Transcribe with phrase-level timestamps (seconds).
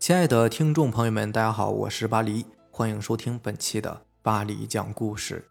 [0.00, 5.50] 亲爱的听众朋友们，大家好，我是巴黎，欢迎收听本期的巴黎讲故事。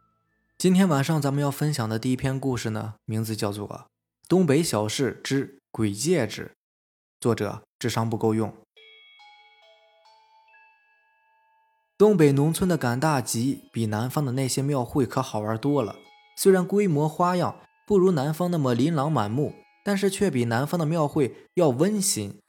[0.57, 3.67] 今天晚上咱们要分享的第一篇故事呢，名字叫做
[4.27, 6.45] 《东北小事之鬼戒指》，
[7.21, 8.52] 作者智商不够用。
[11.95, 15.95] 东北农村的赶大集比南方的那些庙会可好玩多了，
[16.36, 17.55] 虽然规模花样
[17.86, 19.54] 不如南方那么琳琅满目，
[19.86, 22.39] 但是却比南方的庙会要温馨。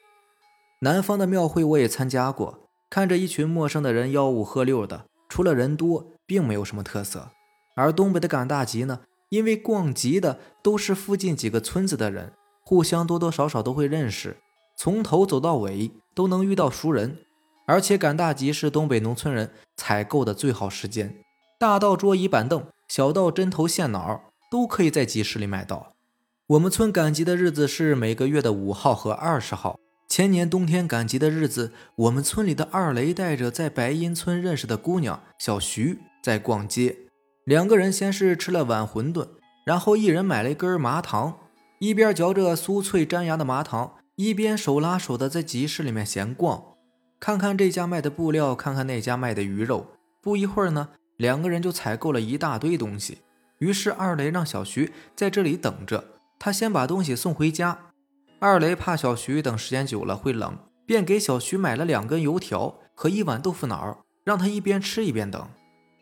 [0.82, 2.58] 南方的庙会我也参加过，
[2.88, 7.28] 看着一群陌生的人吆五喝六的，除了人多，并没有什么特色。
[7.76, 14.38] 而东北的赶大集呢，因为逛集的都是附近几个村子的人，互相多多少少都会认识，
[14.74, 17.18] 从头走到尾都能遇到熟人。
[17.66, 21.14] 而且赶大集是东北农村人采购的最好时间，
[21.58, 25.92] 大到桌椅板凳，小到针头线脑，都可以在集市里买到。
[26.46, 29.78] 我们村赶集的日子是每个月的五号和二十号。
[30.10, 36.96] 前年冬天赶集的日子，我们村里的二雷带着在白银村认识的姑娘小徐在逛街。
[37.44, 39.28] 两个人先是吃了碗馄饨，
[39.64, 41.38] 然后一人买了一根麻糖，
[41.78, 46.60] 一边嚼着酥脆粘牙的麻糖，一边手拉手的在集市里面闲逛，
[47.20, 49.92] 看看这家卖的布料，看看那家卖的鱼肉。
[50.20, 50.88] 不一会儿呢，
[51.18, 53.18] 两个人就采购了一大堆东西。
[53.58, 56.02] 于是二雷让小徐在这里等着，
[56.36, 57.89] 他先把东西送回家。
[58.42, 65.46] 二雷怕小徐等时间久了会冷，便给小徐买了两根油条和一碗豆腐脑，让他一边吃一边等。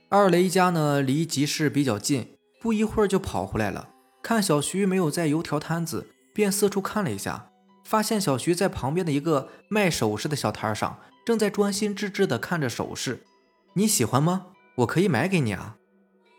[0.08, 3.88] 二雷家呢离集市比较近，不一会儿就跑回来了。
[4.22, 7.50] 看小徐没有在油条摊子，便四处看了一下，
[7.82, 13.24] 发现小徐在旁边的一个卖首饰的小摊上，正在专心致志地看着首饰。
[13.72, 14.46] 你喜欢吗？
[14.76, 15.76] 我可以买给你啊！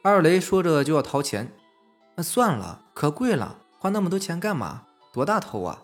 [0.02, 1.52] 二雷说着就要掏钱。
[2.16, 4.83] 那算了，可贵了，花那么多钱干嘛？
[5.11, 5.81] 多大头啊！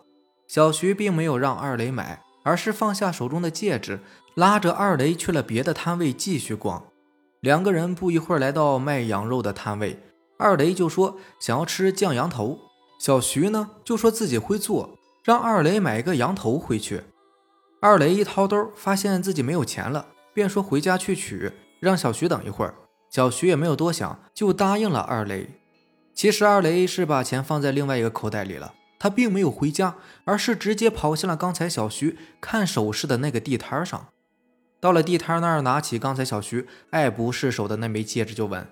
[0.48, 4.00] 小徐并没有让二雷买，而是放下手中的戒指，
[4.36, 6.84] 拉着二雷去了别的摊位继续逛。
[7.42, 10.00] 两个人不一会儿来到卖羊肉的摊位，
[10.38, 12.60] 二雷就说想要吃酱羊头，
[13.00, 17.04] 小徐呢就说自己会做，让二雷买一个羊头回去。
[17.82, 22.74] 二雷一掏兜，发现自己没有钱了，便说回家去取，让小徐等一会儿。
[23.12, 25.48] 小徐也没有多想，就答应了二雷。
[26.14, 28.74] 其实二雷是把钱放在另外一个口袋里了。
[28.98, 34.08] 他并没有回家，而是直接跑向了刚才小徐看首饰的那个地摊上。
[34.80, 38.68] 到了地摊那儿，拿起刚才小徐爱不释手的那枚戒指，就问：“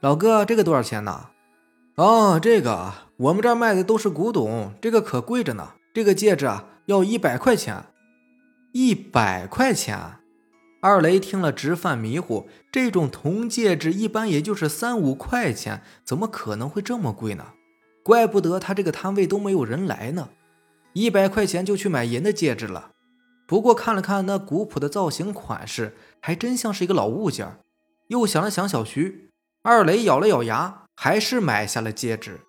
[0.00, 1.28] 老哥，这个多少钱呢
[1.96, 5.74] ？”“哦，这个啊我们这儿卖的都是古董，这个可贵着呢。
[5.94, 7.84] 这个戒指啊，要一百块钱。
[8.72, 10.16] ”“一百块钱？”
[10.82, 12.46] 二雷听了直犯迷糊。
[12.70, 17.53] 这种铜戒指一般也就是三五块钱，怎么可能会这么贵呢？
[18.04, 20.28] 怪不得他这个摊位都没有人来呢，
[20.92, 22.90] 一百块钱就去买银的戒指了。
[23.46, 27.58] 不过看了看那古朴的造型款式，还真像是一个老物件。
[28.08, 29.30] 又想了想小徐，
[29.62, 32.40] 二雷咬了咬牙，还是买下了戒指。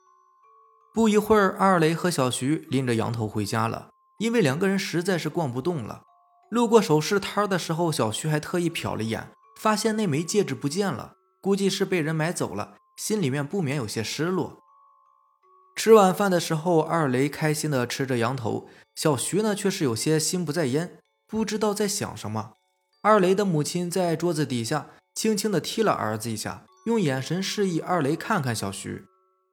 [0.93, 3.87] 不一会儿，二雷和小徐拎着羊头回家了，
[4.19, 6.01] 因为两个人实在是逛不动了。
[6.49, 14.64] 路过首饰摊的时候，小徐还特意瞟了一眼，发现那枚戒指不见了，估计是被人买走了，心里面不免有些失落。
[15.75, 20.97] 吃晚饭的时候，二雷开心地吃着羊头，小徐呢却是有些心不在焉，
[21.27, 22.53] 不知道在想什么。
[23.01, 29.03] 二雷的母亲在桌子底下轻轻地踢了儿子一下，用眼神示意二雷看看小徐。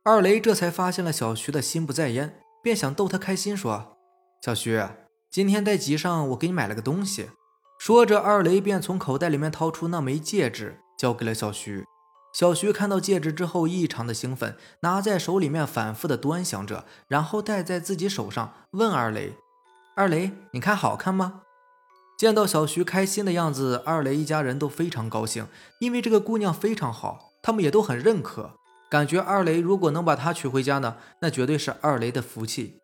[0.04, 3.98] 二雷这才发现了小徐的心不在焉，便想逗他开心，说
[4.42, 4.82] ：“小徐，
[5.30, 7.30] 今天在集上我给你买了个东西。”
[7.78, 11.84] 说着，二雷便从口袋里面掏出那枚戒指，交给了小徐。
[12.32, 19.34] 小徐看到戒指之后，异常的兴奋，拿在手里面反复的端详着，然后戴在自己手上，问二雷
[19.94, 21.43] ：“二雷，你看好看吗？”
[22.16, 25.47] 见到小徐开心的样子，二雷一家人都非常高兴，
[25.81, 28.53] 因为这个姑娘非常好，他们也都很认可，
[28.91, 32.78] 感觉二雷如果能把她娶回家呢，那绝对是二雷的福气。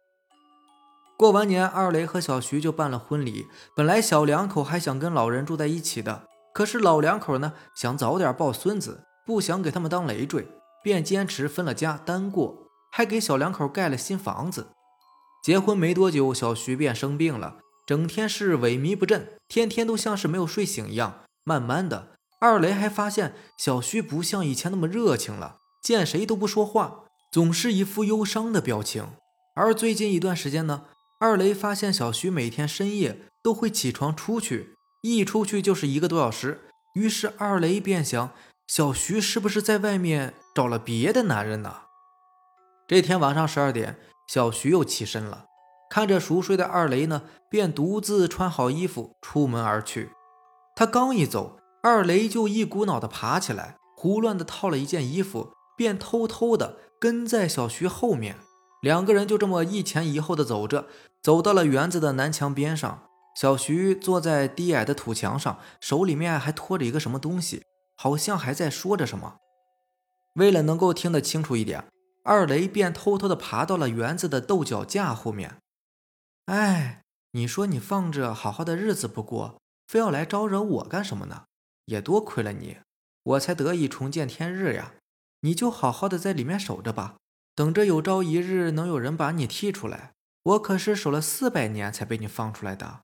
[1.17, 3.47] 过完年，二雷和小徐就办了婚礼。
[3.75, 9.05] 本来小两口还想跟老人住在一起的，可是老两口呢，想早点抱孙子。
[9.29, 10.49] 不想给他们当累赘，
[10.83, 14.69] 便坚持分了家单过，还给小两口盖了新房子。
[15.45, 21.25] 结婚没多久，小徐便生病了，整天是萎靡不振，天天都像是没有睡醒一样。
[21.45, 29.09] 慢慢的，二雷还发现小徐不像以前那么热情了，见谁都不说话，总是一副忧伤的表情。
[29.55, 30.85] 而最近一段时间呢，
[31.21, 36.63] 二雷发现小徐每天深夜都会起床出去，一出去就是一个多小时。
[36.95, 38.33] 于是二雷便想。
[38.69, 41.85] 小徐是不是在外面找了别的男人呢？
[42.87, 45.47] 这天晚上十二点，小徐又起身了。
[45.89, 50.11] 看着熟睡的二雷呢，便独自穿好衣服出门而去。
[50.77, 58.37] 他刚一走，二雷就一股脑的爬起来，胡乱的套了一件衣服，便偷偷的跟在小徐后面。
[58.83, 60.85] 两个人就这么一前一后的走着，
[61.23, 63.05] 走到了园子的南墙边上。
[63.35, 67.63] 小徐坐在低矮的土墙上，手里面还托着一个什么东西，
[68.01, 69.39] 好像还在说着什么。
[70.35, 71.85] 为了能够听得清楚一点，
[72.23, 75.57] 二雷便偷偷的爬到了园子的豆角架后面。
[76.47, 77.03] 哎，
[77.33, 81.47] 你说你放着好好的日子不过，非要来招惹我干什么呢？
[81.87, 82.77] 也多亏了你，
[83.25, 84.95] 我才得以重见天日呀！
[85.41, 87.17] 你就好好的在里面守着吧，
[87.57, 90.13] 等着有朝一日能有人把你踢出来。
[90.45, 93.01] 我可是守了四百年才被你放出来的。”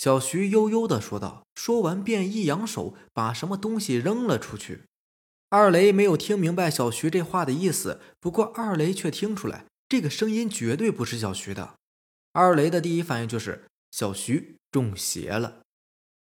[0.00, 1.42] 小徐悠悠的说道。
[1.54, 4.84] 说完便一扬手，把什么东西扔了出去。
[5.50, 11.74] 二雷没有听明白小徐这话的意思，不过二雷却听出来，这个声音绝对不是小徐的。
[12.32, 15.60] 二雷的第一反应就是小徐中邪了，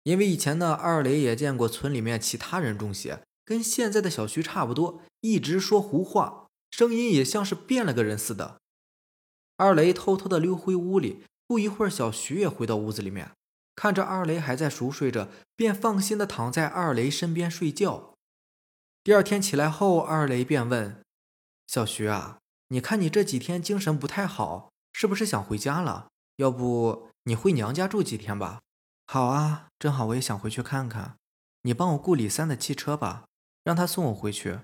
[0.04, 8.62] 因为以前呢，二雷也见过村里面其他人中邪，跟现在的小徐差不多，一直说胡话，声音也像是变了个人似的。
[9.58, 13.32] 二雷偷偷的溜回屋里，不一会儿，小徐也回到屋子里面，
[13.76, 18.14] 看着二雷还在熟睡着，便放心的躺在二雷身边睡觉。
[19.04, 21.02] 第二天起来后，二雷便问
[21.68, 22.40] 小徐啊，
[22.70, 24.70] 你看你这几天精神不太好。
[24.96, 26.10] 是不是想回家了？
[26.36, 28.62] 要不你回娘家住几天吧？
[29.08, 31.16] 好啊，正好我也想回去看看。
[31.64, 33.26] 你帮我雇李三的汽车吧，
[33.64, 34.60] 让他送我回去。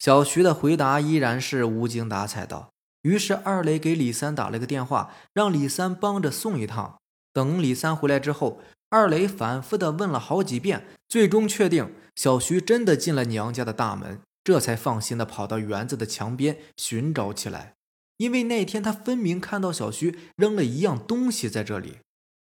[0.00, 2.70] 小徐的回答依然是无精打采的。
[3.02, 6.97] 于是二雷给李三打了个电话，让李三帮着送一趟。
[7.32, 8.60] 等李三回来之后，
[8.90, 17.74] 二雷反复的问了好几遍，最终确定小徐真的进了娘家的大门，这才放心的跑到园子的墙边寻找起来。
[18.16, 21.98] 因为那天他分明看到小徐扔了一样东西在这里，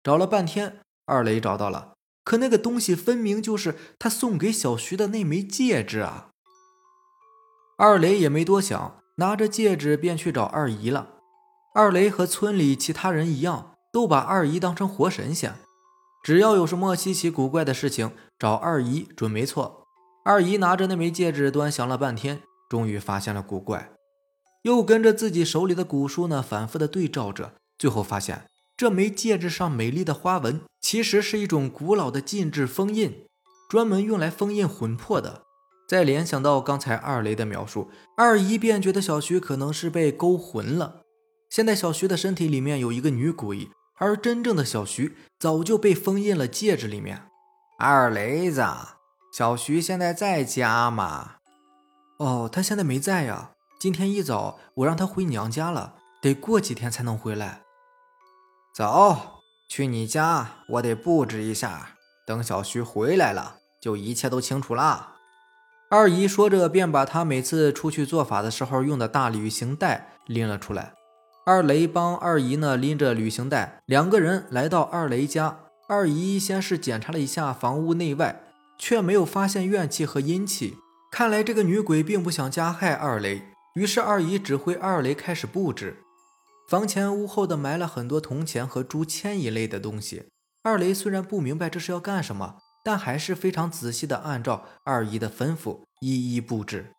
[0.02, 6.28] 找了半天，二雷找到了，可那个东西分明就是他送给小徐的那枚戒指啊！
[7.78, 11.14] 二雷也没多想，拿着戒指便去找二姨了。
[11.74, 15.54] 二雷和村里其他人一样，都把二姨当成活神仙，
[16.24, 19.86] 只要有什么稀奇古怪的事情，找二姨准没错。
[20.24, 23.92] 二姨拿着那枚戒指端详了半天，终于发现了古怪。
[24.62, 33.24] 又跟着自己手里的古书呢，反复的对照着，最后发现这枚戒指上美丽的花纹，其实是一种古老的禁制封印，
[33.70, 35.42] 专门用来封印魂魄的。
[35.88, 41.02] 再联想到刚才二雷的描述，二姨便觉得小徐可能是被勾魂了。
[41.48, 47.28] 现在小徐的身体里面有一个女鬼，而真正的小徐早就被封印了戒指里面。
[47.78, 48.64] 二雷子，
[49.32, 51.36] 小徐现在在家吗？
[52.18, 53.50] 哦，他现在没在呀。
[53.78, 57.60] 今天一早，我让他回娘家了，得过几天才能回来。
[58.74, 61.90] 走，去你家，我得布置一下。
[62.26, 65.16] 等小徐回来了，就一切都清楚啦。
[65.90, 70.94] 二姨说着，便把她每次出去做法的时候用的大旅行袋拎了出来。
[71.46, 75.58] 二雷帮二姨呢拎着旅行袋，两个人来到二雷家。
[75.86, 78.40] 二姨先是检查了一下房屋内外，
[78.78, 80.78] 却没有发现怨气和阴气，
[81.12, 83.42] 看来这个女鬼并不想加害二雷。
[83.74, 85.98] 于是二姨指挥二雷开始布置，
[86.66, 90.30] 房前屋后的埋了很多铜钱和竹签一类的东西。
[90.62, 96.92] 二雷虽然不明白这是要干什么，但还是非常仔细的按照二姨的吩咐一一布置。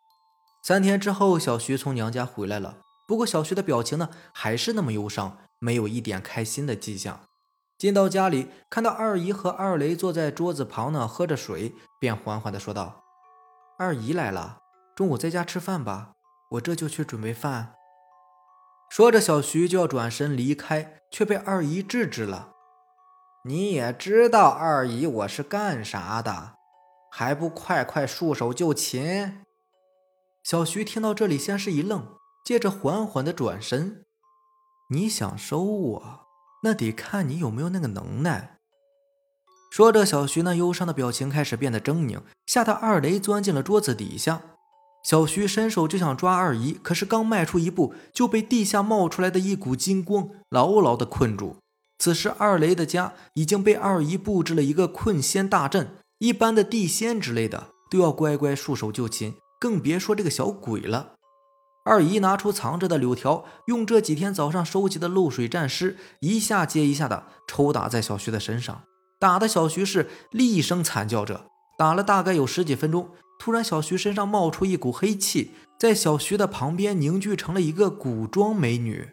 [0.62, 7.22] 三天之后，小徐从娘家回来了，不过小徐的表情呢还是那么忧伤，没有一点开心的迹象。
[7.78, 13.04] 进到家里，看到二姨和二雷坐在桌子旁呢喝着水，便缓缓的说道
[13.78, 14.60] ：“二姨来了，
[14.96, 16.14] 中午在家吃饭吧。”
[16.52, 17.74] 我这就去准备饭。
[18.90, 22.54] 说着，小徐就要转身离开，却被二姨制止了。
[23.44, 26.54] 你也知道二姨我是干啥的，
[27.12, 29.44] 还不快快束手就擒？
[30.44, 34.06] 小徐听到这里，先是一愣，接着缓缓的转身。
[34.92, 36.20] 你想收我，
[36.62, 38.60] 那得看你有没有那个能耐。
[39.72, 44.44] 说着，小徐那忧伤的表情开始变得狰狞，吓得二雷钻进了桌子底下。
[45.04, 51.58] 小徐伸手就想抓二姨，可是刚迈出一步，就被地下冒出来的一股金光牢牢的困住。
[51.98, 61.15] 此时，二雷的家已经被二姨布置了一个困仙大阵，一般的地仙之类的都要乖乖束手就擒，更别说这个小鬼了。
[61.86, 68.82] 二姨拿出藏着的柳条，用这几天早上收集的露水战尸，一下接一下的抽打在小徐的身上，
[69.20, 71.46] 打的小徐是厉声惨叫着。
[71.78, 73.10] 打了大概有十几分钟。
[73.38, 79.10] 突然，小徐身上冒出一股黑气，在小徐的旁边凝聚成了一个古装美女。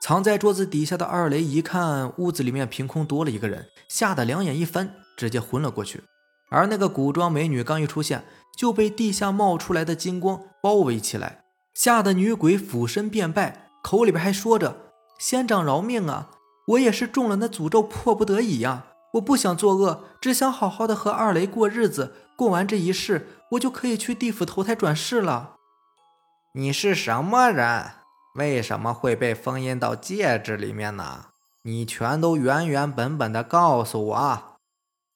[0.00, 6.04] 藏在桌子底下的二雷一看屋子里面凭空多了一个人，吓得两眼一翻，直接昏了过去。
[6.50, 8.24] 而那个古装美女刚一出现，
[8.56, 11.39] 就被地下冒出来的金光包围起来，
[11.74, 16.30] 吓得女鬼俯身便拜，口里边还说着：“仙长饶命啊！
[16.68, 18.86] 我也是中了那诅咒，迫不得已呀！
[19.14, 22.14] 我不想作恶，只想好好的和二雷过日子。
[22.36, 25.56] 过完这一世，我就可以去地府投胎转世了。”
[26.54, 27.92] 你是什么人？
[28.36, 31.26] 为什么会被封印到戒指里面呢？
[31.62, 34.42] 你全都原原本本的告诉我。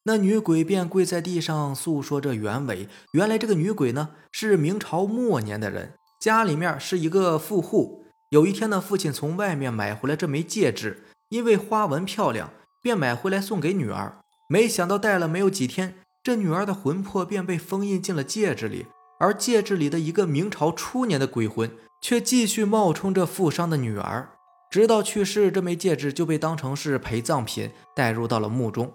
[0.04, 2.88] 那女鬼便跪在地上诉说着原委。
[3.12, 8.06] 原来这个女鬼呢是明朝末年的人，家里面是一个富户。
[8.30, 12.48] 有一天呢，父亲从外面买回来这枚戒指，因为花纹漂亮，
[12.80, 14.16] 便买回来送给女儿。
[14.48, 18.86] 没想到戴了没有几天，这女儿的魂魄便被封印进了戒指里，
[19.20, 21.70] 而戒指里的一个明朝初年的鬼魂。
[22.00, 24.30] 却继续冒充着富商的女儿，
[24.70, 28.90] 直到去世，这枚戒指就被当成是陪葬品带入到了墓中。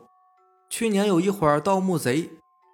[0.68, 2.30] 去年有一伙盗墓贼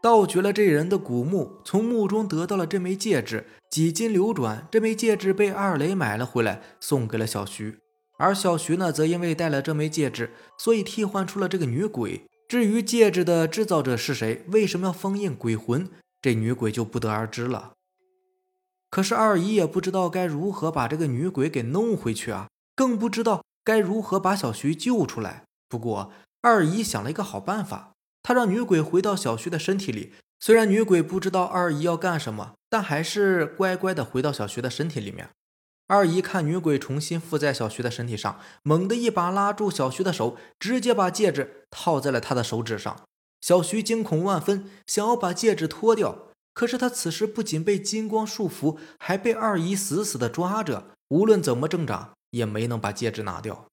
[0.06, 3.48] 盗掘了这人的古墓，从墓中得到了这枚戒指。
[3.72, 7.80] 几经流转，这枚戒指被二雷买了回来，送给了小徐。
[8.20, 12.22] 而小徐呢，则因为戴了这枚戒指，所以替换出了这个女鬼。
[12.48, 15.90] 至于戒指的制造者是谁，为什么要封印鬼魂，
[16.22, 17.72] 这女鬼就不得而知了。
[18.92, 25.46] 可是二姨也不知道该如何把这个女鬼给弄回去啊，更不知道该如何把小徐救出来。
[25.68, 26.12] 不过
[26.44, 27.95] 二姨想了一个好办法，
[28.28, 30.14] 他让女鬼回到小徐的身体里。
[30.40, 35.30] 虽然女鬼不知道二姨要干什么，但还是乖乖的回到小徐的身体里面。
[35.86, 43.00] 二姨看女鬼重新附在小徐的身体上，猛地一把拉住小徐的手，直接把戒指套在了他的手指上。
[43.42, 46.30] 小徐惊恐万分，想要把戒指脱掉。
[46.56, 53.68] 可是他此时不仅被金光束缚，还被二姨死死的抓着，无论怎么挣扎，也没能把戒指拿掉。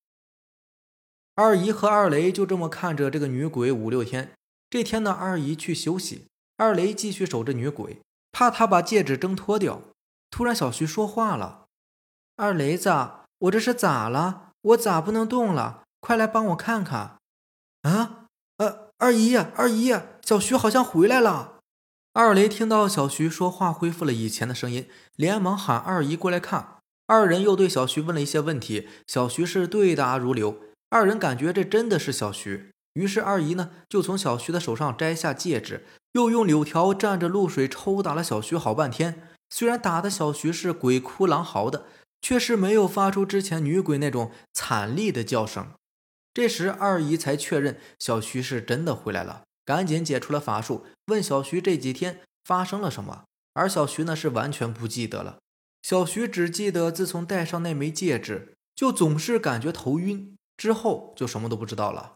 [1.35, 4.33] 二姨和二雷就这么看着这个女鬼五六天。
[4.73, 7.99] 这天呢，二姨去休息，二雷继续守着女鬼，
[8.33, 9.83] 怕她把戒指挣脱掉。
[10.31, 11.67] 突然，小徐说话了
[12.37, 12.91] ：“二雷子，
[13.41, 14.53] 我这是咋了？
[14.63, 15.83] 我咋不能动了？
[16.01, 17.19] 快来帮我看看！”
[17.85, 18.25] 啊，
[18.57, 21.59] 呃，二姨，二姨，小徐好像回来了。
[22.15, 26.79] 二雷听到小徐说话，恢复了以前的声音，连忙喊二姨过来看。
[27.07, 30.57] 二人又对小徐问了一些问题，小徐是对答如流。
[30.89, 39.29] 二人感觉这真的是小徐，于是二姨呢就从小徐的手上摘下戒指，又用柳条蘸着露水抽打了小徐好半天。
[39.51, 41.87] 虽然打的小徐是鬼哭狼嚎的，
[42.21, 45.73] 却是没有发出之前女鬼那种惨厉的叫声。
[46.35, 49.43] 这时二姨才确认小徐是真的回来了。
[49.65, 53.25] 赶紧解除了法术，问小徐这几天发生了什么。
[53.55, 55.39] 而小徐呢是完全不记得了。
[55.83, 62.15] 小徐只记得自从戴上那枚戒指，就总是感觉头晕，之后就什么都不知道了。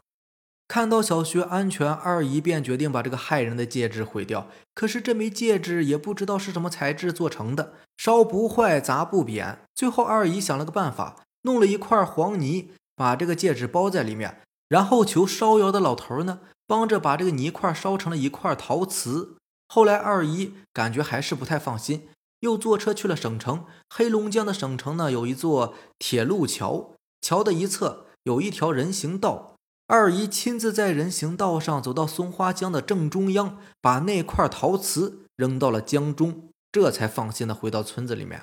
[0.69, 4.49] 看到小学安全，二姨便决定把这个害人的戒指毁掉。
[4.75, 9.61] 可是这枚戒指也不知道是什么材质做成的，烧不坏，砸不扁。
[9.75, 16.41] 最后二姨想了个办法，弄了一块黄泥，把这个戒指包在里面，然后求烧窑的老头呢。
[16.69, 19.37] 帮着把这个泥块烧成了一块陶瓷。
[19.69, 22.09] 后来二姨感觉还是不太放心，
[22.41, 23.67] 又坐车去了省城。
[23.89, 29.56] 黑龙江的省城呢，有一座铁路桥，桥的一侧有一条人行道。
[29.89, 38.43] 二姨亲自在人行道上走到松花江的正中央，把那块陶瓷扔到了江中，这才放心的回到村子里面。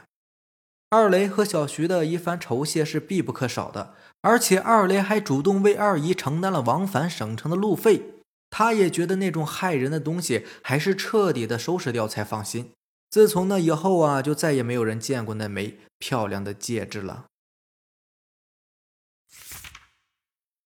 [0.89, 3.93] 二雷和小徐的一番酬谢是必不可少的。
[4.21, 8.13] 而且二雷还主动为二姨承担了往返省城的路费，
[8.50, 12.71] 他也觉得那种害人的东西还是彻底的收拾掉才放心。
[13.09, 17.25] 自从那以后啊，就再也没有人见过那枚漂亮的戒指了。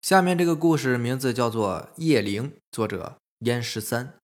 [0.04, 4.16] 下面这个故事名字叫做《夜灵》，作者燕十三。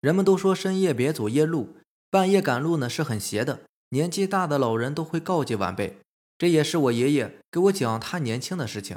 [0.00, 1.76] 人们都说深夜别走夜路，
[2.10, 3.60] 半夜赶路呢是很邪的。
[3.90, 5.98] 年纪大的老人都会告诫晚辈。
[6.38, 8.96] 这也是我爷爷给我讲他年轻的事情。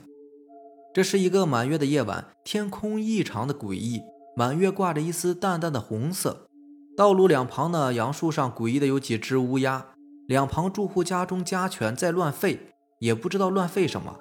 [0.93, 3.99] 这是一个满月的夜晚，天空异常的诡异，
[4.37, 6.47] 满月挂着一丝淡淡的红色。
[6.95, 9.87] 道路两旁的杨树上诡异的有几只乌鸦，
[10.25, 12.59] 两旁住户家中家犬在乱吠，
[12.99, 14.17] 也不知道乱吠什么。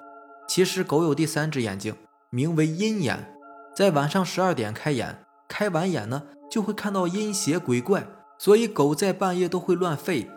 [0.47, 1.95] 其实狗有第三只眼睛，
[2.29, 3.35] 名为阴眼，
[3.75, 8.07] 在晚上十二点开眼，开完眼呢就会看到阴邪鬼怪，
[8.39, 10.27] 所以狗在半夜都会乱吠。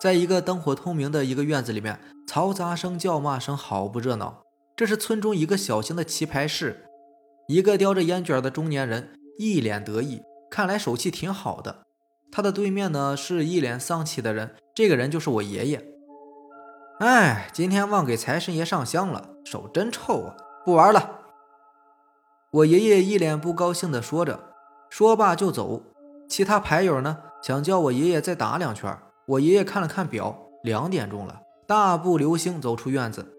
[0.00, 1.98] 在一个灯火通明的一个院子里面。
[2.26, 4.42] 嘈杂声、叫骂声，好不热闹。
[4.74, 6.84] 这是村中一个小型的棋牌室，
[7.46, 11.84] 一个叼着烟卷的中年人一脸得意，看来手气挺好的。
[12.32, 15.86] 他的对面呢是一脸丧气的人，这个人就是我爷爷。
[16.98, 20.36] 哎，今天忘给财神爷上香了，手真臭啊！
[20.64, 21.20] 不玩了。
[22.50, 24.40] 我爷爷一脸不高兴地说着，
[24.88, 25.82] 说罢就走。
[26.26, 28.98] 其他牌友呢，想叫我爷爷再打两圈。
[29.26, 33.30] 我爷爷看了看表，两点钟了，大步流星走出院子。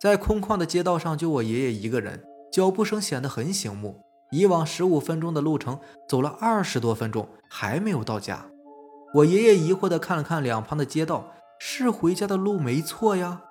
[0.00, 4.02] 在空旷的街道上，就我爷爷一个人，脚步声显得很醒目。
[4.32, 8.46] 以往十五分钟的路程，走了二十多分钟，还没有到家。
[9.14, 13.42] 我爷爷疑惑地看了看两旁的街道，是回家的路没错呀。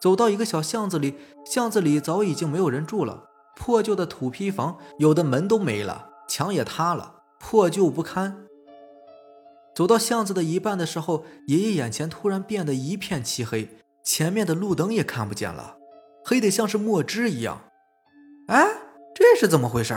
[0.00, 1.14] 走到一个小巷子里，
[1.46, 3.24] 巷子里早已经没有人住了。
[3.54, 8.44] 破旧的土坯房，有的门都没了，墙也塌了，破旧不堪。
[9.74, 15.76] 走到巷子的一半的时候，爷爷眼前突然变得一片漆黑，前面的路灯也看不见了，
[16.24, 17.62] 黑得像是墨汁一样。
[18.48, 18.66] 哎，
[19.14, 19.94] 这是怎么回事？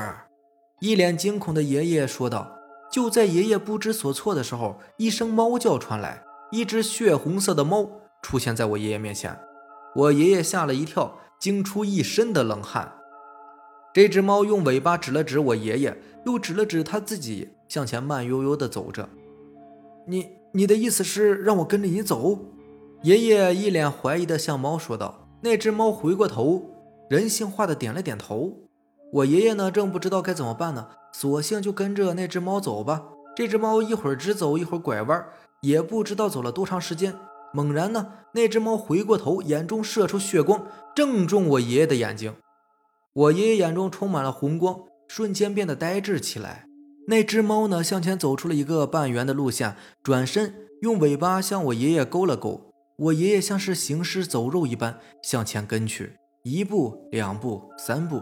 [0.80, 2.56] 一脸惊恐的爷爷说道。
[2.92, 7.90] 就在爷爷不知所措的时候，一声猫叫传来，一只血红色的猫
[8.22, 9.40] 出现在我爷爷面前。
[9.96, 12.94] 我爷爷吓了一跳，惊出一身的冷汗。
[13.94, 19.10] 这只猫用尾巴指了指我爷爷，又指了指他自己，向前慢悠悠地走着。
[20.08, 22.40] 你你的意思是让我跟着你走？
[23.02, 25.28] 爷爷一脸怀疑地向猫说道。
[25.42, 26.70] 那只猫回过头，
[27.10, 28.58] 人性化的点了点头。
[29.14, 33.06] 我爷爷呢，正不知道该怎么办呢，索性就跟着那只猫走吧。
[33.36, 35.26] 这只猫一会儿直走，一会儿拐弯，
[35.62, 37.16] 也不知道走了多长时间。
[37.54, 42.36] 猛然呢，那只猫回过头，眼中射出血光，正中我爷爷的眼睛。
[43.14, 46.66] 我爷爷眼中充满了红光，瞬间变得呆滞起来。
[47.08, 52.72] 那只猫呢，向前走出了一个半圆的路线，转身用尾巴向我爷爷勾了勾。
[52.98, 58.22] 我爷爷像是行尸走肉一般向前跟去，一步、两步、三步，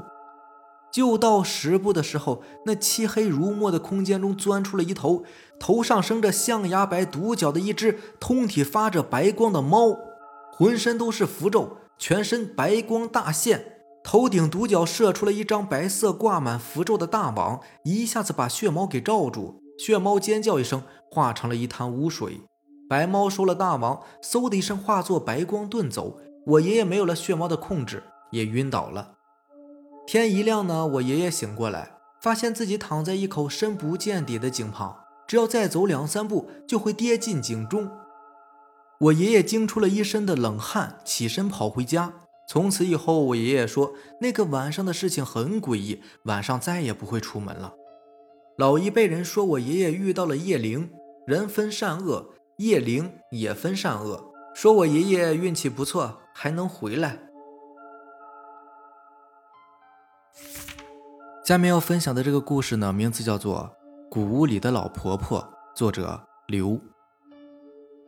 [0.92, 5.24] 就到十步的时候，那漆黑如墨的空间中钻出了一头
[5.60, 9.96] 头上生着象牙白独角的一只通体发着白光的猫，
[10.54, 13.74] 浑身都是符咒，全身白光大现。
[14.04, 19.62] 头顶独角射出了一张白色挂满符咒的大网，一下子把血猫给罩住。
[19.78, 22.42] 血猫尖叫一声，化成了一滩污水。
[22.90, 26.18] 白猫收了大网，嗖的一声化作白光遁走。
[26.46, 29.17] 我爷爷没有了血猫的控制，也晕倒了。
[30.08, 31.92] 天一亮呢，我爷爷醒过来，
[32.22, 34.96] 发现自己躺在一口深不见底的井旁，
[35.28, 37.92] 只要再走两三步就会跌进井中。
[39.02, 42.14] 我爷爷惊出了一身的冷汗，起身跑回家。
[42.48, 43.92] 从此以后，我爷爷说
[44.22, 47.74] 那个晚上的事情很诡异，晚上再也不会出门了。
[48.58, 50.90] 老一辈人说我爷爷遇到了夜灵，
[51.26, 54.32] 人分善恶，夜灵也分善恶。
[54.56, 57.27] 说我爷爷运气不错，还能回来。
[61.46, 63.74] 下面要分享的这个故事呢，名字叫做
[64.10, 65.40] 《古屋里的老婆婆》，
[65.74, 66.80] 作者刘。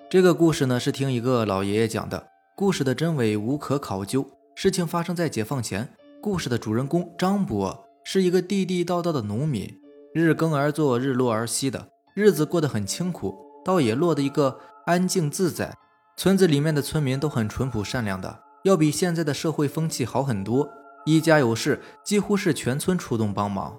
[0.09, 2.27] 这个故事呢，是听一个老爷爷讲的。
[2.57, 4.25] 故事的真伪无可考究。
[4.55, 5.93] 事情发生在解放前。
[6.21, 9.79] 故事的主人公张伯是一个地地道道的农民，
[10.13, 15.77] 日耕而作，日落而息的日子过得很清苦，倒也落得一个安静自在。
[16.17, 20.69] 村子里面的村民都很淳朴善良的，要比现在的社会风气好很多。
[21.15, 23.77] 一家有事，几乎是全村出动帮忙。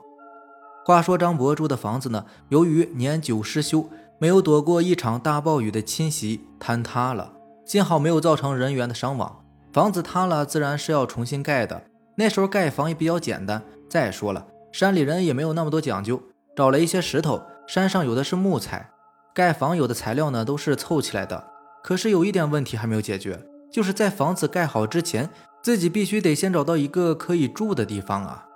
[0.85, 3.89] 话说张伯住的房子呢，由于年久失修，
[4.19, 7.33] 没有躲过一场大暴雨的侵袭，坍塌了。
[7.65, 11.85] 幸好没有造成人员的伤亡，房子塌了自然是要重新盖的。
[12.17, 13.63] 那时候盖房也比较简单。
[13.89, 16.21] 再说了，山里人也没有那么多讲究，
[16.57, 18.91] 找了一些石头，山上有的是木材，
[19.35, 21.45] 盖房有的材料呢都是凑起来的。
[21.83, 23.41] 可是有一点问题还没有解决，
[23.73, 25.31] 就是在房子盖好之前，
[25.63, 28.47] 自己必须得先找到一个可以住的地方啊。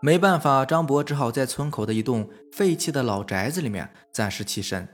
[0.00, 4.88] 没办法，张博只好在村口的一栋废弃的老宅子里面暂时栖身。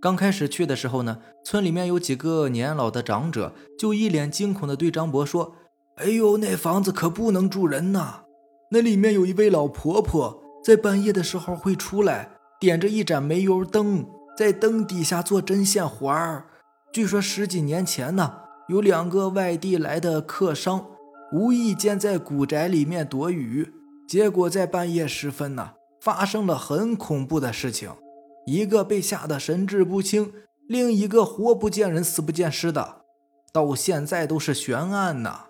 [0.00, 5.56] 刚开始去的时候呢，村里面有几个年老的长者，就一脸惊恐地对张博说
[5.98, 8.22] ：“哎呦，那房子可不能住人呐！
[8.70, 16.46] 那里面有一位老婆婆，在半夜的时候会出来，点着一盏煤油灯，在灯底下做针线活儿。
[16.92, 18.34] 据说十几年前呢，
[18.68, 20.86] 有两个外地来的客商，
[21.32, 23.72] 无意间在古宅里面躲雨，
[24.08, 27.90] 结果在半夜时分呢，发生了很恐怖的事情。”
[28.46, 30.32] 一个被吓得神志不清，
[30.66, 33.02] 另一个活不见人，死不见尸的，
[33.52, 35.40] 到现在都是悬案呢。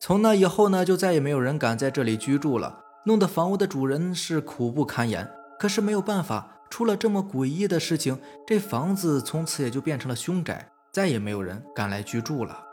[0.00, 5.28] 从那以后呢，就再也没有人敢在这里居住了，弄得房屋的主人是苦不堪言。
[5.58, 12.67] 可是没有办法，出了这么诡异的事情，这房子从此也就变成了凶宅，再也没有人敢来居住了。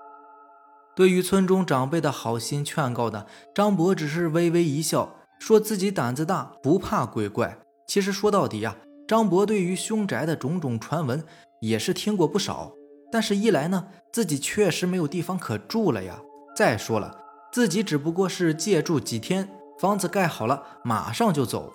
[0.95, 7.57] 对于村中长辈的好心劝告呢，张博只是微微一笑，说自己胆子大，不怕鬼怪。
[7.87, 8.77] 其实说到底呀。
[9.07, 11.23] 张博对于凶宅的种种传闻
[11.61, 12.73] 也是听过不少，
[13.11, 16.19] 但是，一来呢，自己确实没有地方可住了呀。
[16.55, 17.15] 再说了，
[17.51, 19.47] 自己只不过是借住几天，
[19.79, 21.73] 房子盖好了，马上就走。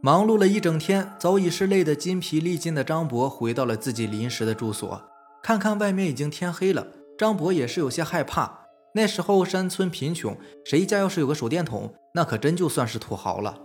[0.00, 5.02] 忙碌了一整天，早已是累得筋疲力尽的张博回到了自己临时的住所。
[5.42, 6.86] 看看外面已经天黑了，
[7.18, 8.66] 张博也是有些害怕。
[8.94, 13.62] 那时候山村贫穷，谁家要是有个手电筒，那可真就算是土豪了。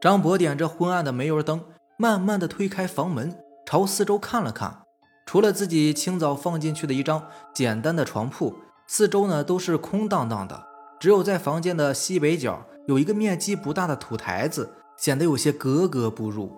[0.00, 1.62] 张博点着昏暗的煤油灯，
[1.98, 4.82] 慢慢的推开房门，朝四周看了看。
[5.26, 8.54] 除了自己清早放进去的一张简单的床铺，
[8.86, 10.66] 四周呢都是空荡荡的，
[10.98, 14.74] 只有在房间的西北角有一个面积不大的土台子。
[14.98, 16.52] 显得有些格格不入。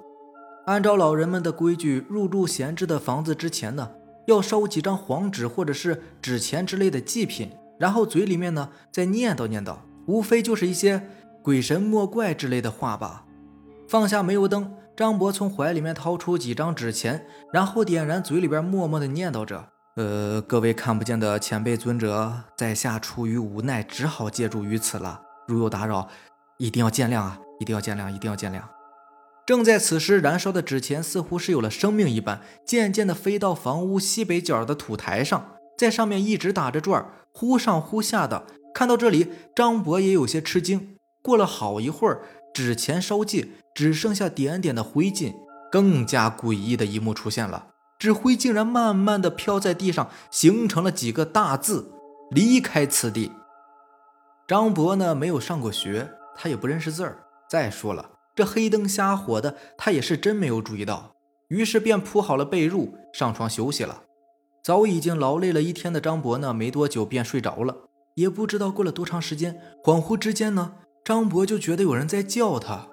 [0.64, 3.90] 按照老人们的规矩，入住闲置的房子之前呢，
[4.26, 11.09] 要烧几张黄纸或者是纸钱之类的祭品，然后嘴里面呢再念叨念叨，无非就是一些
[11.42, 13.24] 鬼神莫怪之类的话吧。
[13.88, 25.20] 放下煤油灯，张博从怀里面掏出几张纸钱，然后点燃，嘴里边默默的念叨着：“呃，各位看不见的前辈尊者，在下出于无奈，只好借助于此了。
[25.46, 26.09] 如有打扰，
[26.59, 28.79] 一定要见谅啊。”一定要见谅，一定要见谅。
[29.50, 38.46] 正在此时，燃烧的纸钱似乎是有了生命一般，渐渐地飞到房屋西北角的土台上，在上面一直打着转，忽上忽下的。
[38.72, 40.94] 看到这里，张博也有些吃惊。
[41.20, 42.22] 过了好一会儿，
[42.54, 45.34] 纸钱烧尽，只剩下点点的灰烬。
[45.72, 51.90] 更加诡异的一幕出现了，纸灰竟然慢慢地飘在地上，形成了几个大字
[52.30, 53.32] ：“离开此地。”
[54.46, 57.24] 张博呢，没有上过学，他也不认识字儿。
[57.48, 58.10] 再说了，
[58.40, 61.14] 这黑灯瞎火的，他也是真没有注意到，
[61.48, 64.05] 于是便铺好了被褥，上床休息了。
[64.64, 67.76] 早已经劳累了一天的张博呢，没多久便睡着了。
[68.14, 70.72] 也不知道过了多长时间，恍惚之间呢，
[71.05, 72.87] 张博就觉得有人在叫他。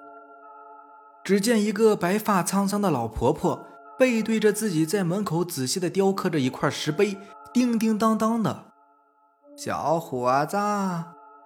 [1.24, 3.64] 只见一个白发苍苍的老婆婆
[3.98, 7.16] 背对着自己，在门口仔细的雕刻着一块石碑，
[7.54, 8.66] 叮叮当当的。
[9.56, 10.58] 小伙子，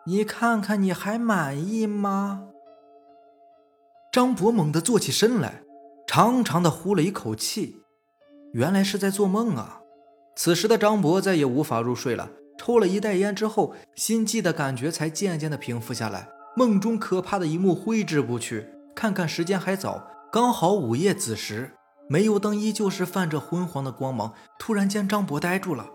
[0.07, 2.49] 你看看，你还满意吗？
[4.13, 5.63] 张博猛地坐起身来，
[6.07, 7.79] 长长的呼了一口气，
[8.53, 9.81] 原来是在做梦啊！
[10.37, 16.29] 此时的张博再也无法入睡了，抽了一袋烟之后，心悸的感觉才渐渐的平复下来。
[16.55, 18.69] 梦中可怕的一幕挥之不去。
[18.95, 21.73] 看看时间还早，刚好午夜子时，
[22.11, 24.35] 煤油灯依旧是泛着昏黄的光芒。
[24.59, 25.89] 突然间，张博呆住了，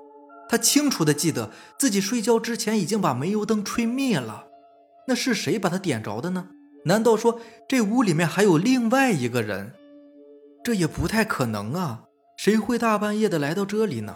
[0.49, 4.47] 他清楚的记得自己睡觉之前已经把煤油灯吹灭了。
[5.07, 6.47] 那是谁把它点着的呢？
[6.85, 9.73] 难道说这屋里面还有另外一个人？
[10.63, 12.03] 这也不太可能啊！
[12.37, 14.15] 谁会大半夜的来到这里呢？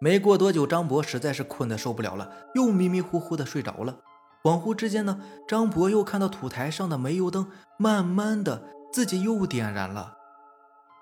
[0.00, 3.98] 没过多久，张博实在是困得受不了了，又迷迷糊糊的睡着了。
[4.42, 10.16] 恍惚之间呢，张博又看到土台上的煤油灯慢慢的自己又点燃了，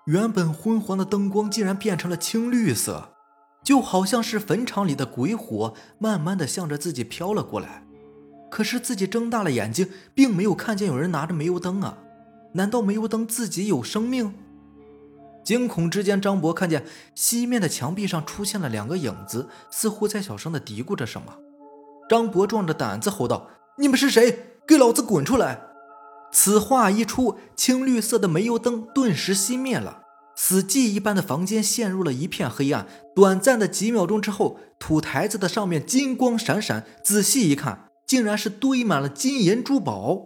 [0.06, 3.14] 原本昏黄的灯光竟然变成了青绿色，
[3.64, 7.84] 就好像是坟场里的鬼火慢慢的向着自己飘了过来。
[8.50, 11.96] 可是自己睁大了眼睛，并没有看见有人拿着煤油灯啊！
[12.54, 14.34] 难道煤油灯自己有生命？
[15.44, 16.84] 惊恐之间，张博看见
[17.14, 21.34] 西面的墙壁上出现了两个影子，似乎在小声的嘀咕着什么。
[22.08, 24.58] 张博壮着胆子吼道：“你们是谁？
[24.66, 25.62] 给老子滚出来！”
[26.32, 30.02] 此话一出，青绿色的煤油灯顿时熄灭了，
[30.36, 32.86] 死寂一般的房间陷入了一片黑暗。
[33.14, 37.89] 短暂的几秒钟之后，土台子的上面金光闪闪，仔细一看。
[38.10, 40.20] 竟然是堆满了金银珠宝，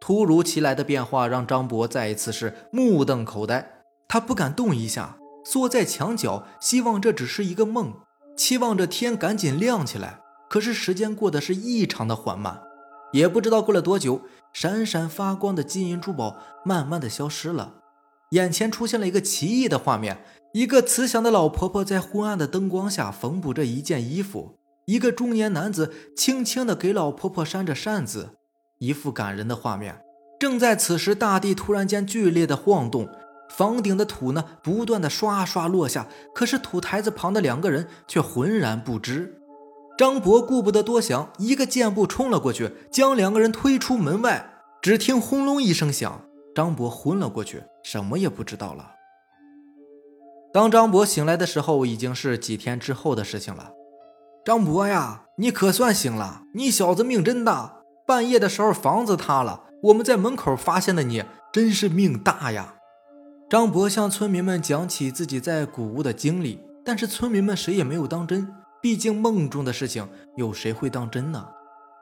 [0.00, 3.84] 突如其来的变化让张博再一次是目瞪口呆。
[4.08, 7.94] 他不敢动一下，缩在墙角，希望这只是一个梦，
[8.36, 10.18] 期望着天赶紧亮起来。
[10.50, 12.60] 可是时间过得是异常的缓慢，
[13.12, 14.22] 也不知道过了多久，
[14.52, 17.74] 闪闪发光的金银珠宝慢慢的消失了，
[18.30, 24.58] 眼前出现了一个奇异的画面：一个慈祥的老婆婆在昏暗的灯光下缝补着一件衣服。
[24.86, 28.36] 一个中年男子轻轻地给老婆婆扇着扇子，
[28.78, 30.02] 一幅感人的画面。
[30.38, 33.08] 正在此时，大地突然间剧烈的晃动，
[33.48, 36.06] 房顶的土呢不断的刷刷落下。
[36.34, 39.40] 可是土台子旁的两个人却浑然不知。
[39.96, 44.50] 张博顾不得多想，一个箭步冲了过去，将两个人推出门外。
[44.82, 48.90] 只听轰隆一声响，张博昏了过去，什么也不知道了。
[50.52, 53.70] 当张博醒来的时候，已经是几天之后的事情了。
[54.44, 56.42] 张博呀，你可算醒了！
[56.52, 57.76] 你小子命真大，
[58.06, 62.74] 半夜的时候房子塌了，我们在门口发现的你，真是命大呀！
[63.48, 68.46] 张博向村民们讲起自己在古屋的经历，但是村民们谁也没有当真，
[68.82, 71.46] 毕竟梦中的事情有谁会当真呢？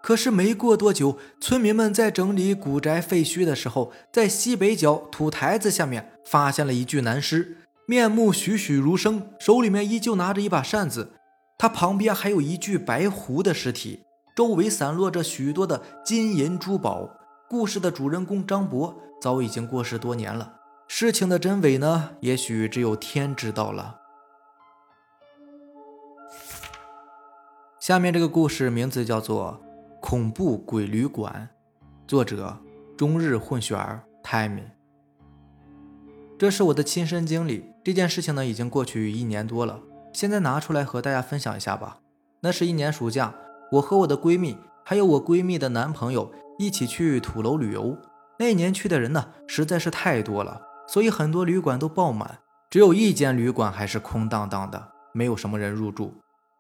[0.03, 7.59] 可是没过多久，村民们在整理古宅废墟的时候，在西北角土台子下面发现了一具男尸。
[7.87, 11.13] 面目栩栩如生，手里面依旧拿着一把扇子。
[11.63, 14.03] 他旁边还有一具白狐的尸体，
[14.35, 17.09] 周围散落着许多的金银珠宝。
[17.49, 20.57] 故事的主人公张博早已经过世多年了，
[20.89, 22.17] 事情的真伪呢？
[22.19, 24.01] 也许只有天知道了。
[27.79, 29.61] 下面这个故事名字叫做
[30.01, 31.49] 《恐怖鬼旅馆》，
[32.09, 32.59] 作者
[32.97, 34.65] 中日混血儿 Timmy。
[36.37, 39.81] 这是我的亲身经历，这件事情呢已经过去一年多了，
[40.13, 41.99] 现在拿出来和大家分享一下吧。
[42.41, 43.35] 那是一年暑假，
[43.73, 47.97] 我和我的闺蜜还有我闺蜜的男朋友一起去土楼旅游。
[48.39, 56.15] 那年去的人呢实在是太多了，所以很多旅馆都爆满，只有一间旅馆还是空荡荡的，没有什么人入住。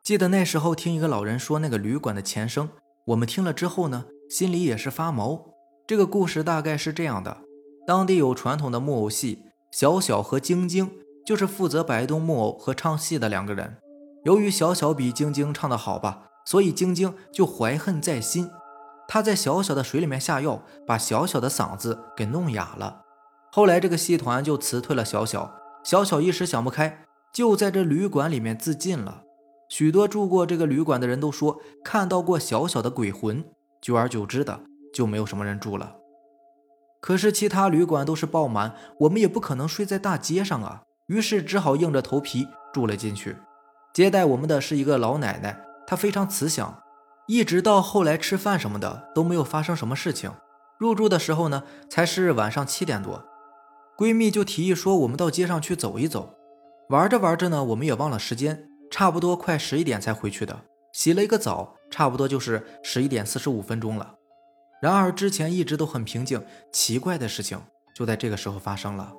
[0.04, 2.68] 记得那时候听一个老人说那个旅馆的前生，
[3.06, 5.46] 我们听了之后呢，心里也是发毛。
[5.86, 7.38] 这个故事大概是这样的：
[7.86, 10.90] 当地有传统的木偶戏，小小和晶晶
[11.24, 13.76] 就是负责摆动木偶和唱戏的两个人。
[14.24, 18.50] 由于小小比晶晶唱得好吧，所以晶晶就怀恨在心，
[19.08, 23.02] 她在小小的水里面下药，把小小的嗓子给弄哑了。
[23.50, 25.54] 后来这个戏团就辞退了小小，
[25.84, 29.22] 小小一时想不开，就在这旅馆里面自尽了。
[29.68, 33.44] 许多住过这个旅馆的人都说看到过小小的鬼魂，
[33.80, 34.60] 久而久之的
[34.94, 35.96] 就没有什么人住了。
[37.00, 43.36] 可是其他旅馆都是爆满，我们也不可能睡在大街上啊，于是只好硬着头皮住了进去。
[43.92, 46.82] 接待我们的是一个老奶奶，她非常慈祥，
[47.26, 50.32] 一直到后来吃饭什么的都没有发生什么事情。
[50.78, 53.22] 入住的时候呢，才是晚上七点多，
[53.98, 56.34] 闺蜜就提议说我们到街上去走一走。
[56.88, 58.66] 玩着玩着呢，我们也忘了时间。
[58.90, 64.14] 差不多快十一点才回去的，洗了一个澡，差不多就是十一点四十五分钟了。
[64.82, 67.60] 然而之前一直都很平静，奇怪的事情
[67.94, 69.12] 就在这个时候发生了。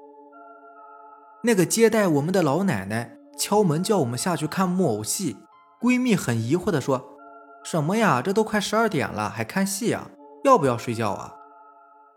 [1.46, 5.36] 那个接待我们的老奶奶敲门叫我们下去看木偶戏，
[5.82, 7.18] 闺蜜很疑惑地说
[7.66, 8.22] ：“什么呀？
[8.22, 10.10] 这都快十二点了，还看戏啊？
[10.46, 11.36] 要不要睡觉啊？”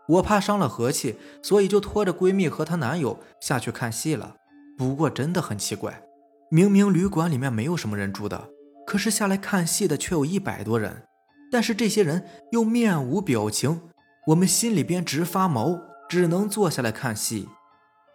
[0.07, 4.35] 我怕伤了和气，所以就拖着闺蜜和她男友下去看戏了。
[4.77, 6.03] 不过真的很奇怪。
[6.49, 8.47] 明明旅馆里面没有什么人住的，
[8.85, 11.03] 可是下来看戏的却有一百多人，
[11.51, 13.81] 但是这些人又面无表情，
[14.27, 17.49] 我们心里边直发毛，只能坐下来看戏。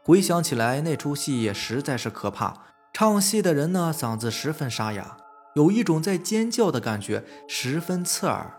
[0.04, 2.54] 回想起来，那出戏也实在是可怕。
[2.92, 5.16] 唱戏的人呢，嗓子十分沙哑，
[5.54, 8.58] 有一种在尖叫的感觉，十分刺耳，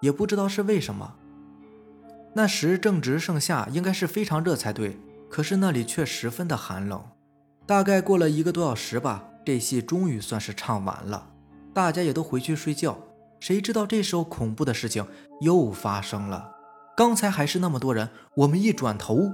[0.00, 1.14] 也不知道是为什么。
[2.34, 4.98] 那时正值盛夏，应该是非常热才对，
[5.28, 7.04] 可是那里却十分的寒冷。
[7.66, 11.30] 大概过了一个多小时吧，这戏终于算是唱完了，
[11.74, 12.98] 大家也都回去睡觉。
[13.40, 15.06] 谁知道这时候恐怖的事情
[15.42, 16.52] 又发生了。
[16.96, 19.30] 刚才还是那么多人，我们一转头，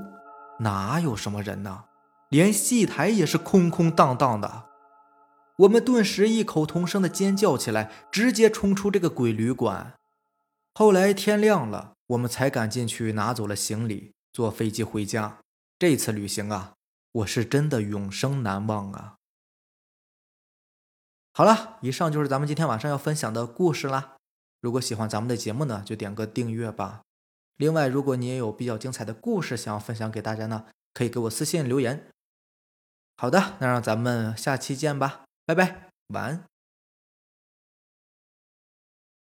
[0.60, 1.84] 哪有什么人呢？
[2.28, 4.64] 连戏台也是空空荡荡的。
[5.58, 9.94] 我们顿时异口同声的尖叫起来，直接冲出这个鬼旅馆。
[10.74, 15.38] 后来天亮了，我们才敢进去拿走了行李，坐飞机回家。
[15.78, 16.74] 这次旅行啊。
[17.14, 19.14] 我是真的永生难忘啊！
[21.32, 24.16] 好了，以上就是咱们今天晚上要分享的故事啦。
[24.60, 27.02] 如果喜欢咱们的节目呢，就点个订阅吧。
[27.56, 32.06] 另外，如果你也有比较精彩的故事想要分享给大家呢，可以给我私信留言。
[33.16, 36.53] 好的，那让咱们下期见吧，拜拜，晚安。